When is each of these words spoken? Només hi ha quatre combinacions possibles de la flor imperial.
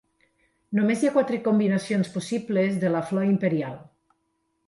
Només 0.77 1.01
hi 1.03 1.09
ha 1.09 1.11
quatre 1.17 1.37
combinacions 1.47 2.09
possibles 2.15 2.79
de 2.85 2.91
la 2.95 3.03
flor 3.11 3.31
imperial. 3.35 3.77